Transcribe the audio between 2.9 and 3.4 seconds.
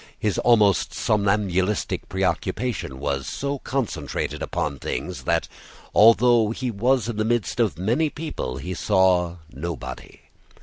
was